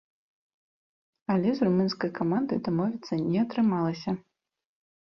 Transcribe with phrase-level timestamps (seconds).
[1.35, 4.21] Але з румынскай камандай дамовіцца не атрымалася.